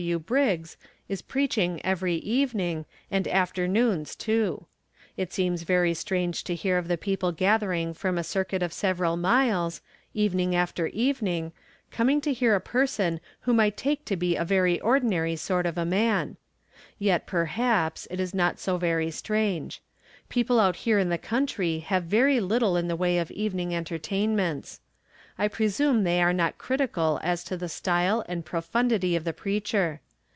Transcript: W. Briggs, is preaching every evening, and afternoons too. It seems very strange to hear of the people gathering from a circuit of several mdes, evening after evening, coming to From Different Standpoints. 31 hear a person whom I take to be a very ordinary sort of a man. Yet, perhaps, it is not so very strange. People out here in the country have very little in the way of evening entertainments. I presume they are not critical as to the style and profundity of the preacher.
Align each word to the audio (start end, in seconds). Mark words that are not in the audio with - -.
W. 0.01 0.17
Briggs, 0.17 0.77
is 1.07 1.21
preaching 1.21 1.79
every 1.85 2.15
evening, 2.15 2.87
and 3.11 3.27
afternoons 3.27 4.15
too. 4.15 4.65
It 5.15 5.31
seems 5.31 5.61
very 5.61 5.93
strange 5.93 6.43
to 6.45 6.55
hear 6.55 6.79
of 6.79 6.87
the 6.87 6.97
people 6.97 7.31
gathering 7.31 7.93
from 7.93 8.17
a 8.17 8.23
circuit 8.23 8.63
of 8.63 8.73
several 8.73 9.15
mdes, 9.15 9.79
evening 10.15 10.55
after 10.55 10.87
evening, 10.87 11.51
coming 11.91 12.19
to 12.21 12.33
From 12.33 12.33
Different 12.33 12.89
Standpoints. 12.89 12.97
31 12.97 13.09
hear 13.11 13.13
a 13.13 13.19
person 13.19 13.25
whom 13.41 13.59
I 13.59 13.69
take 13.69 14.03
to 14.05 14.15
be 14.15 14.35
a 14.35 14.43
very 14.43 14.79
ordinary 14.81 15.35
sort 15.35 15.67
of 15.67 15.77
a 15.77 15.85
man. 15.85 16.37
Yet, 16.97 17.27
perhaps, 17.27 18.07
it 18.09 18.19
is 18.19 18.33
not 18.33 18.57
so 18.59 18.77
very 18.77 19.11
strange. 19.11 19.83
People 20.29 20.59
out 20.59 20.77
here 20.77 20.97
in 20.97 21.09
the 21.09 21.19
country 21.19 21.77
have 21.79 22.05
very 22.05 22.39
little 22.39 22.75
in 22.75 22.87
the 22.87 22.95
way 22.95 23.19
of 23.19 23.29
evening 23.29 23.75
entertainments. 23.75 24.79
I 25.37 25.47
presume 25.47 26.03
they 26.03 26.21
are 26.21 26.33
not 26.33 26.59
critical 26.59 27.19
as 27.23 27.43
to 27.45 27.57
the 27.57 27.69
style 27.69 28.23
and 28.27 28.45
profundity 28.45 29.15
of 29.15 29.23
the 29.23 29.33
preacher. 29.33 30.01